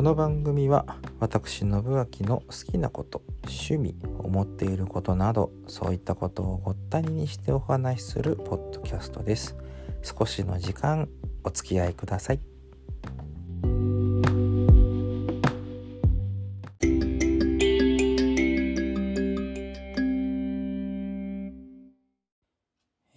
[0.00, 9.58] この番組は私信明の好きなこと趣味思っていることなどそういったことをごったににしてお話しするポッドキャストです。
[10.02, 11.06] 少しの時間
[11.44, 12.40] お付き合いください。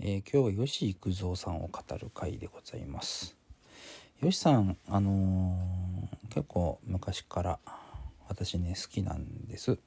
[0.02, 3.43] えー、今日は吉幾三さんを語る回でございます。
[4.24, 7.60] 吉さんあのー、結構昔から
[8.30, 9.78] 私ね好きなんです。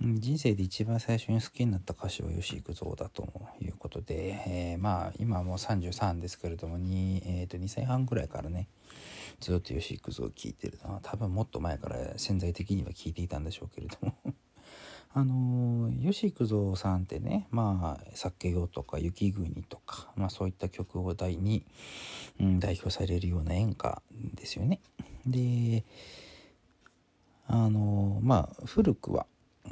[0.00, 3.28] 人生で一番最初に好きになった歌手は吉幾三だと
[3.60, 8.66] いうことで、えー、まあ今もう33ですけれども 2,、えー、と2歳半ぐらいからね
[9.40, 14.14] ずっと吉幾三を聴いてるのは多分もっと前から潜在的には聴いていたんでしょうけれども。
[15.16, 21.64] あの吉幾三さんってねまあ「酒よ」とか「雪国」とか、まあ、そういった曲を題に、
[22.40, 24.02] うん、代表されるような演歌
[24.34, 24.80] ですよね。
[25.24, 25.84] で
[27.46, 29.26] あのまあ古くは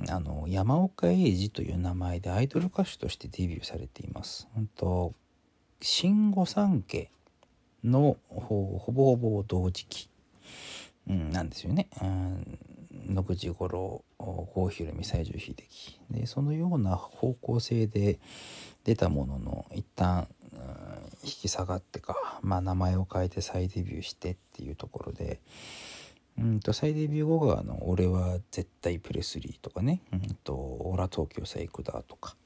[0.09, 4.49] あの山岡英二という名前でアイドル歌手としてデビューされています。
[4.55, 5.13] 本当
[5.81, 7.11] 新御三家
[7.83, 10.09] のほぼほぼ同時期、
[11.09, 11.89] うん、なんですよね。
[12.01, 12.59] うん
[13.09, 18.19] 野口五郎郷ひろみ西城秀樹でそのような方向性で
[18.85, 20.59] 出たものの一旦、うん、
[21.23, 25.41] 引き下がってか、まあ、名前を変えて再デビューしてっていうところで。
[26.39, 32.37] うんと再デビュー後があの「俺は絶対プレスリー」とかね「うんとオラ東京さ行くだ」とか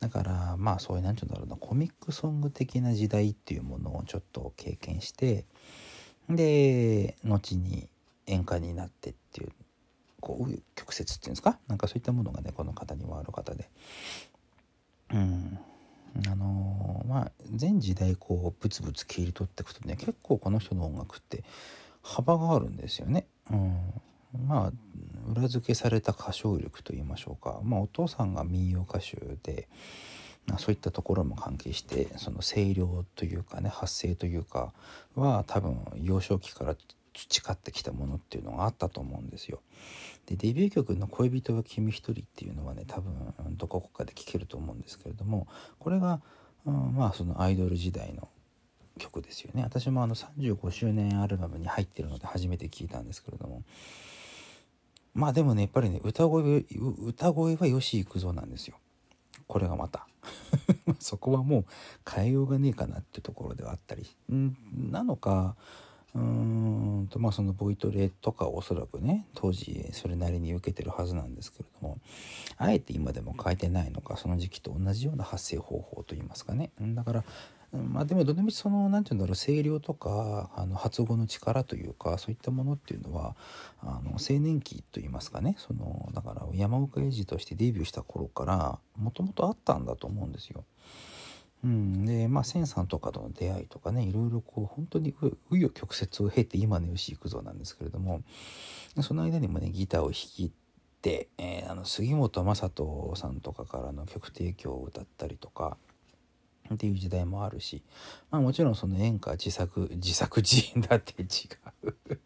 [0.00, 5.44] だからまあそういう何て言うんだろうなコミックソング的な時代っていうものをちょっと経験して
[6.30, 7.88] で後に
[8.26, 9.52] 演歌になってっていう
[10.20, 11.58] こう曲折っていうんですか？
[11.68, 13.68] なんかそういったものがねこの方にはある方で。
[15.12, 15.58] うん。
[16.26, 21.44] あのー、まあ全時代こうブツブツ切り取っていくとね結構この人の音楽って
[22.02, 23.26] 幅があるんですよね。
[23.50, 23.92] うん、
[24.46, 24.72] まあ
[25.30, 29.68] 裏付けされた歌唱力といいましょうか、まあ、お父さんが民謡歌手で、
[30.46, 34.72] まあ、そういったところも関係してその声量というかね発声というか
[35.14, 36.74] は多分幼少期から
[37.18, 39.60] 培ってきたものっていうのがあったと思うんですよ。
[40.26, 45.48] でデビュー曲の「恋人は君一人」っていうのはね多分どこかで聴けると思うんですけれども
[45.78, 46.20] これが、
[46.64, 48.28] うん、まあそのアイドル時代の
[48.98, 49.62] 曲ですよね。
[49.62, 53.62] 私もあの35周年アルバムに入ってるので初めて聴いたんですけれども。
[55.14, 56.64] まあでもねやっぱりね歌声
[57.00, 58.76] 歌声は吉幾三なんですよ。
[59.46, 60.06] これがまた。
[61.00, 61.64] そこはもう
[62.08, 64.06] 変えようがねえかなっていうところではあったり。
[64.32, 64.54] ん
[64.90, 65.56] なのか
[66.14, 71.98] うんとまあそのボイトレとかおそらくね当時それなりに受けてるはずなんですけれども
[72.56, 77.24] あえて今でも変えてないのかその時期と同じような発声方法といいますかねだから
[77.72, 83.36] まあでもどのみちその何て言うんだろう声量とかあの発語の力というかそういったものっていうのは
[83.82, 90.64] あの青年期といいますかねそのだから山岡英二としてデビューした頃からもともとあったんだと思うんですよ。
[91.64, 98.22] うん、でまあ千さんとかとの出会いとかねいろいろこう本当に紆余曲折を経て今の吉幾三なんですけれども
[99.02, 100.52] その間にもねギターを弾き
[101.02, 105.76] て、えー、あの杉本雅人さんとかからの曲提供を歌ったりとか
[106.74, 107.82] っていう時代もあるし、
[108.30, 111.26] まあもちろんその演歌自作、自作自演だって違
[111.84, 112.18] う。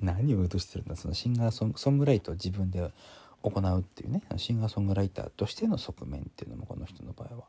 [0.00, 2.92] 何を言うとしてるんだ、そのシンガーソンソングライトを自分で
[3.42, 7.44] 行うっていうね、シンガーソングライターとしての側面っていうのもこの人の場合は。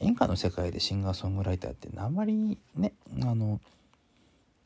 [0.00, 2.92] 演歌の世界でシンガーソングライターってあんまりね、
[3.22, 3.60] あの、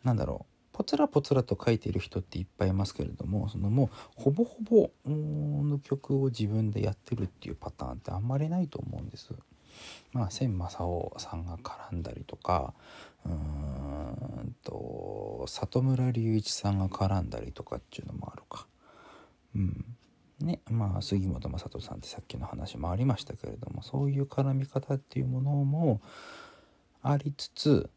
[0.04, 0.52] なんだろう。
[0.72, 9.28] ポツラポツラと書いている人っていっぱいいますけれどもそのもうほぼほぼの曲を自分でやってるっていうパターンってあんまりないと思うんです。
[10.12, 12.74] まあ、千正夫さんが絡んだりとか
[13.24, 18.66] うんと里村隆一さんが絡んだりとかっていうのもあるか。
[19.54, 19.96] うん
[20.42, 26.00] ねまあ、杉本雅人さんってさっきの話もありましたけれどもそういう絡み方っていうものも
[27.02, 27.90] ありつつ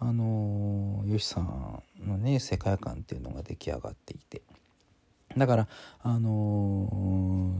[0.00, 4.42] あの吉さんのね世界観っていうのが出来上がっていて
[5.36, 5.68] だから
[6.02, 7.52] あの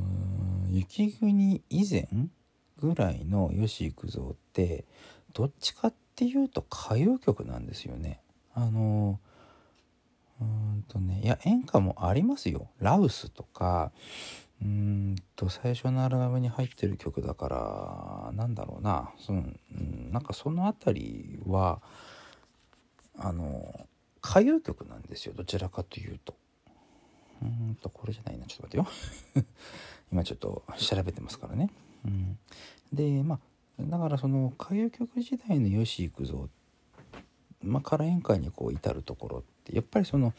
[0.68, 2.08] 雪国以前
[2.80, 4.84] ぐらいの吉幾三って
[5.34, 8.20] どっちかっていうと歌謡曲なんですよね。
[8.54, 9.20] あの
[10.40, 12.68] うんとねいや演歌もありますよ。
[12.78, 13.92] ラウスとか
[14.62, 19.44] うんと最初のアルバムに入ってる曲だからなんだろうなその
[20.10, 21.80] なんかその辺りは
[23.16, 23.86] あの
[24.24, 26.34] 歌謡曲なんですよどちらかというと。
[27.40, 29.44] うんとこれじゃないなちょっと待ってよ
[30.10, 31.70] 今ちょっと調べてますからね。
[32.04, 32.38] うん、
[32.92, 33.40] でまあ
[33.80, 36.50] だからその歌謡曲時代の吉幾三、
[37.62, 40.32] まあ、から演歌にこう至るところってってやっぱりその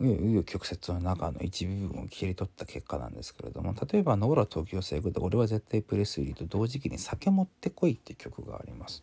[0.00, 9.02] 紆余曲折の中の一部分を切り取った結果なんですけれども例えば「ノーラ東京セグで俺は絶対プレスリーと同時期に酒持ってこい」って曲があります。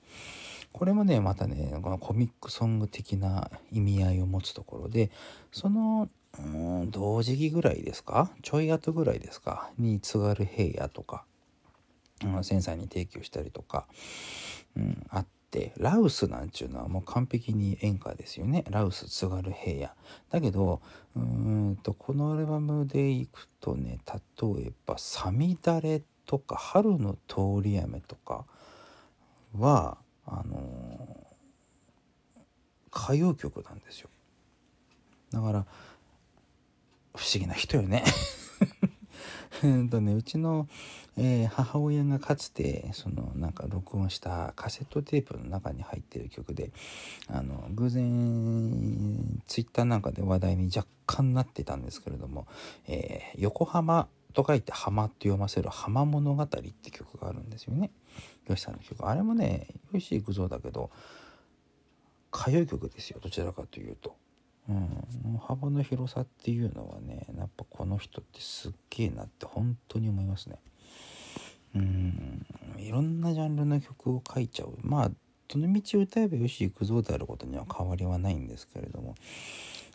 [0.74, 5.12] これもねまたねこのコミックソング的な意味合いを持つところで
[5.52, 11.26] そのうん同時期ぐらいですかちょい後ぐらいですかに津軽平野とか、
[12.24, 13.86] うん、センサーに提供したりとか、
[14.78, 18.64] うん、あってラウスなんちゅうのはもう完璧に演歌ですよね。
[18.70, 19.94] ラウス津軽平野。
[20.30, 20.82] だけど
[21.16, 28.46] うんとこのアルバムでいくとね例えば「さみだれ」とか「春の通り雨」とか
[29.58, 34.10] はあのー、歌謡曲なんですよ。
[35.32, 35.66] だから
[37.14, 38.06] 不思議な人よね。
[39.64, 40.68] うんとねうちの、
[41.18, 46.72] えー、母親がかつてそのなんか録音したカセットテープの中に入ってる曲で
[47.28, 52.48] あの偶然ツイッターなんかで話題に若干なってたんですけれども
[52.88, 57.92] 「えー、横浜」と書いて「浜」って読ませる「浜物語」って曲があるんですよね。
[58.48, 60.90] よしさんの曲あれもねよし行くぞだけど
[62.34, 64.16] 歌謡曲ですよどちらかというと。
[64.72, 70.60] うん、幅の広さっていうのはねやっぱこの人ってすっげえなって本当に思いますね。
[71.76, 72.46] うん。
[72.78, 74.78] いろんなジャンルの曲を書いちゃう。
[74.82, 75.12] まあ
[75.50, 79.16] どの道を歌えばよし行くぞであることには変わりはないんですけれども。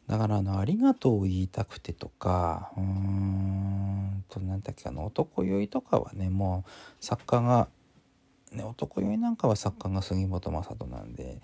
[0.07, 7.69] だからあの「ありがとう」を言いたくてとかうーんと何だっけあの「男酔い」とかはねもう作家が
[8.53, 11.41] ね男酔いなんかは作家が杉本雅人なんで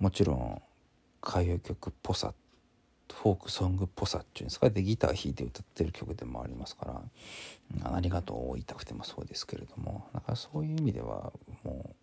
[0.00, 0.62] もちろん
[1.24, 2.34] 歌謡曲っぽさ
[3.12, 4.70] フォークソングっぽさっていうんですか？
[4.70, 7.02] でギター弾いて歌ってる曲でもありますから
[7.94, 10.06] 「ありがとう」を言いたくてもそうですけれども。
[10.14, 11.32] だからそういう意味では
[11.62, 11.94] も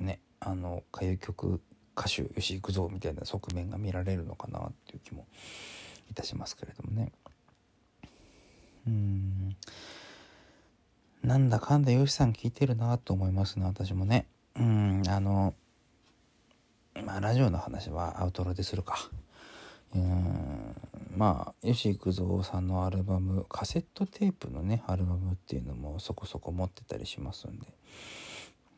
[0.00, 1.60] うねあの歌謡曲
[1.96, 5.26] 歌手よし行くぞみたいな側面が見られるのかなっていう気も
[6.10, 7.12] いたしますけれどもね。
[8.86, 9.56] うん。
[11.22, 14.26] なんだかんだよしさん聞いてるなと思いますね私もね。
[14.56, 15.54] うんあの
[17.02, 18.96] まあラジオの話はアウトロでするか。
[19.94, 20.74] うん。
[21.16, 27.66] まあ吉幾三さんのアルバムカセットテープのねアルバムっていうのもそこそこ持ってたりしますんで。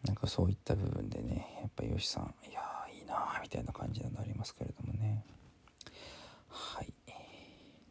[0.06, 2.60] なんかそういった部分でねやっぱ吉さんいや
[2.96, 5.24] いいなみたいな感じになりますけれどもね。
[6.48, 6.92] はい。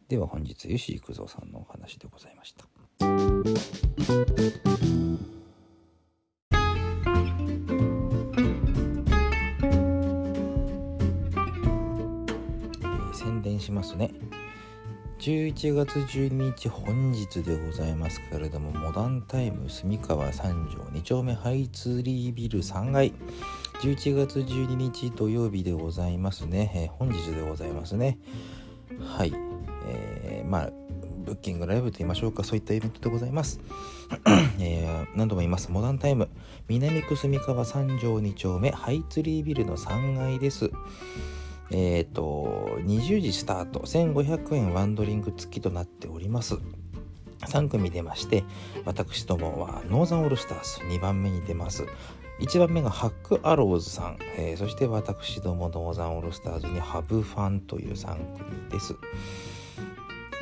[0.08, 2.64] では本日吉幾三さんのお話でございました。
[13.88, 14.10] ますね。
[15.18, 23.12] 11月12日本日でございますけれどもモダンタイム住川三条2丁目ハイツリービル3階。
[23.80, 28.18] 11月12日土曜日でございますね、えー、本日でございますね。
[29.00, 29.32] はい、
[29.86, 30.70] えー、まあ
[31.24, 32.42] ブッキングライブと言いましょうか。
[32.42, 33.60] そういったイベントでございます、
[34.58, 35.70] えー、何度も言います。
[35.70, 36.28] モダンタイム。
[36.68, 40.70] 南区住川三条2丁目ハイツリービルの3階です。
[41.70, 43.80] えっ、ー、と20時スタート。
[43.80, 46.56] 1500円ワンドリンク付きとなっております。
[47.46, 48.44] 3組出まして
[48.84, 50.80] 私どもはノーザンオールスターズ。
[50.94, 51.86] 2番目に出ます。
[52.40, 58.94] 1番目がハックアローズさん、えー、そして私どもノーザンオールスターズにハブファンという3組です。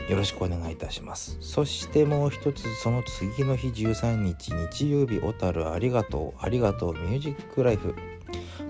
[0.08, 1.36] よろしくお願いいたします。
[1.40, 6.44] そしてもう一つその次の日13日日曜日小樽ありがとう。
[6.44, 7.94] ありがとうミュージックライフ。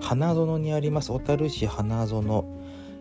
[0.07, 2.45] 花園にあります小樽市花園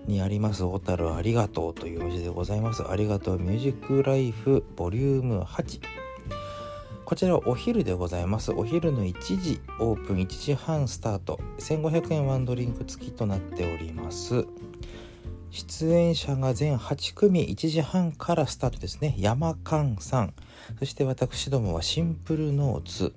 [0.09, 2.83] にあります小樽ありがとうという文字でございます。
[2.83, 5.83] ありがとうミュージックライフボリューム8
[7.05, 8.51] こちらお昼でございます。
[8.51, 10.17] お昼の1時オープン。
[10.17, 11.39] 1時半スタート。
[11.61, 14.45] 1500円ワンドリンク付きとなっております。
[15.53, 17.49] 出演者が全8組。
[17.49, 19.15] 1時半からスタートですね。
[19.17, 20.35] 山勘さん。
[20.81, 23.15] そして私どもはシンプルノーツ、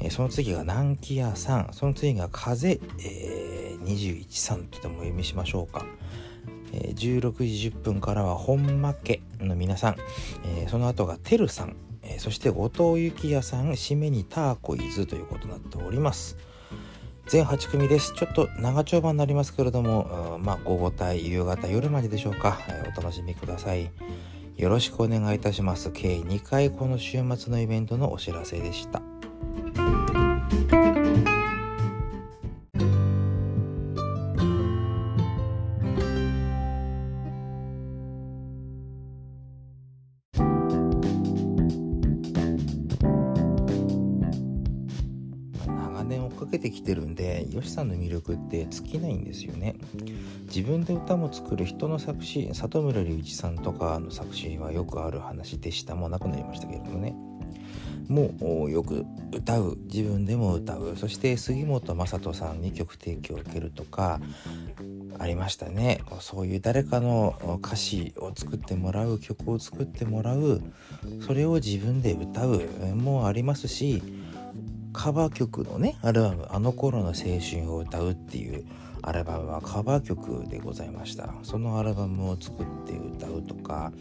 [0.00, 5.84] えー、その次が南紀屋さんその次が風、えー、21さんとでもお読みしましょうか、
[6.72, 9.96] えー、16時10分からは本間家の皆さん、
[10.44, 16.36] えー、その後がてるさん、えー、そして後藤幸也さん締めにターコイズということになっております
[17.28, 18.14] 全8組です。
[18.14, 23.90] ちょっと長丁場になりますけれども、まあ、午後帯、夕方、夜まででしょうか、えお楽しみください。
[24.56, 25.92] よろしくお願いいたします。
[25.92, 29.02] 計2回この週末のイベントのお知らせでした。
[46.48, 49.74] ててきてるんで吉さんの魅力って尽きないんですよね。
[50.46, 55.94] 自分で歌も作る人の作詞里村隆一さんとかの作詞はよくある話でした。
[55.94, 57.14] もうなくなりましたけれどもね。
[58.08, 59.76] もうよく歌う。
[59.84, 60.96] 自分でも歌う。
[60.96, 64.18] そして杉本雅人さんに曲提供を受けるとか
[65.18, 66.00] ありましたね。
[66.20, 70.62] そういう誰かの歌詞を作ってもらう曲を作ってもらう。
[71.26, 72.62] それを自分で歌う
[72.96, 74.02] もありますし
[74.92, 78.64] カバー曲のねアルバム「あの頃の青春を歌う」っていう
[79.02, 81.32] アルバムはカバー曲でございました。
[81.42, 83.92] そのアルバムを作って歌うとか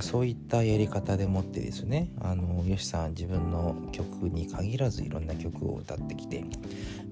[0.00, 6.44] そういったやり方でもってですねあのよしさん自分の曲に限らずいろんな曲を歌ってきて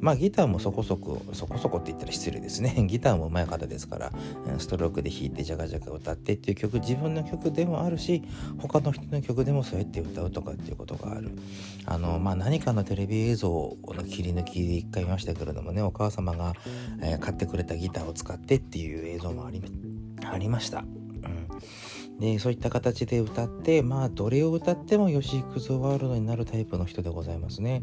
[0.00, 2.75] まあギターもそこそこそこそこって言ったら失礼ですね。
[2.88, 4.12] ギターも上手い方ですから
[4.59, 8.23] ストロークで弾いてジャカジャカ歌ってっていう曲自分の曲でもあるし
[8.59, 11.31] 他の人の曲でもそうやって歌うとかっていうことがある。
[11.87, 16.55] あのまあ何かのテレビ映像の切り抜きで一回見ましたけれどもねお母様が、
[17.03, 19.62] えー、買ってくれたギターを使ってっていう映像もあり
[20.31, 20.81] ありました。
[20.81, 27.83] うん、でそういった形で歌ってまあどれを歌っても吉幾三ワールドになるタイプの人でございますね。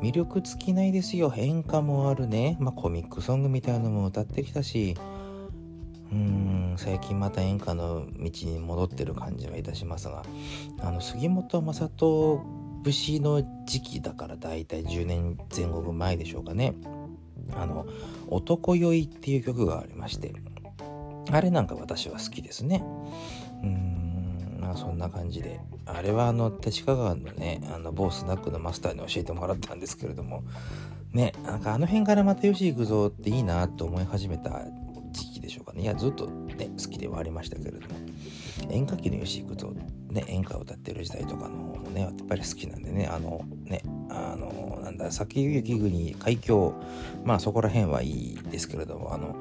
[0.00, 1.34] 魅力尽きないですよ。
[1.36, 4.96] 演歌もあるね、まあ、コミックソングみたいなのも歌ってきたし。
[6.12, 6.74] うーん。
[6.76, 10.22] 最近また演歌の道に戻ってる感じはいたしますが。
[10.80, 12.40] あの杉本雅人
[12.84, 16.74] 節の時期だからだいたい10年前後前でしょうかね。
[17.54, 17.86] あの
[18.28, 20.32] 「男酔い」っていう曲がありまして
[21.30, 22.82] あれなんか私は好きですね。
[23.62, 25.60] うんまあそんな感じで。
[25.86, 30.42] あれはあの立川のねあの某スナックのマスターに教えてもらったんですけれども
[31.12, 34.64] ねなんかあの辺からまた吉幾三っていいなと思い始めた
[35.12, 35.82] 時期でしょうかね。
[35.82, 37.86] いやずっとね好きではありましたけれども。
[38.70, 39.74] 演歌機の吉幾三
[40.10, 46.74] ね演歌を歌ってる時代とかの方もねやっぱり好きなんでねあのねあのなんだ先雪国海峡
[47.24, 49.36] まあそこら辺はいいですけれどもあの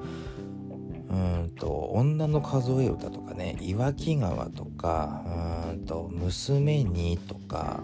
[1.09, 5.23] うんと女の数え歌とかね岩木川とか
[5.69, 7.81] うんと娘にとか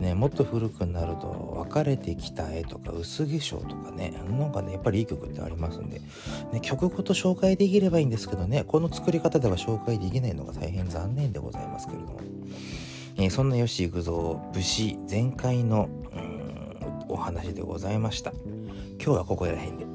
[0.00, 6.00] ね、もっと古くなると「別れてきた絵」とか「薄化粧」とかねなんかねやっぱりいい曲ってありますんで、
[6.52, 12.20] ね、曲ごと紹介できればいいんですけどねこの作り方では紹介できないのが大変残念でございますけれども、
[13.20, 14.14] えー、そんな吉幾三
[14.50, 15.90] 武士全開の
[17.06, 18.32] お話でございました。
[18.98, 19.89] 今日はここら辺で。